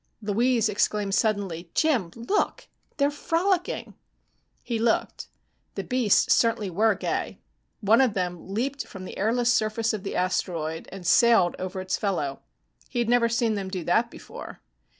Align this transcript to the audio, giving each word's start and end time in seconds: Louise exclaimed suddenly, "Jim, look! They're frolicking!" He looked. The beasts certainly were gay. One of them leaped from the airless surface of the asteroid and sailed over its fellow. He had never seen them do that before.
Louise 0.19 0.67
exclaimed 0.67 1.13
suddenly, 1.13 1.69
"Jim, 1.75 2.09
look! 2.15 2.67
They're 2.97 3.11
frolicking!" 3.11 3.93
He 4.63 4.79
looked. 4.79 5.27
The 5.75 5.83
beasts 5.83 6.33
certainly 6.33 6.71
were 6.71 6.95
gay. 6.95 7.37
One 7.81 8.01
of 8.01 8.15
them 8.15 8.51
leaped 8.51 8.87
from 8.87 9.05
the 9.05 9.15
airless 9.19 9.53
surface 9.53 9.93
of 9.93 10.01
the 10.01 10.15
asteroid 10.15 10.89
and 10.91 11.05
sailed 11.05 11.55
over 11.59 11.79
its 11.79 11.97
fellow. 11.97 12.41
He 12.89 12.97
had 12.97 13.09
never 13.09 13.29
seen 13.29 13.53
them 13.53 13.69
do 13.69 13.83
that 13.83 14.09
before. 14.09 14.61